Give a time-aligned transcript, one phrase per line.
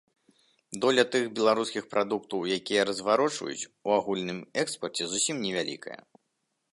[0.83, 5.99] Доля тых беларускіх прадуктаў, якія разварочваюць, у агульным экспарце зусім невялікая.